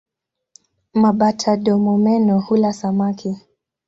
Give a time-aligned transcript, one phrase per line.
[1.01, 3.37] Mabata-domomeno hula samaki.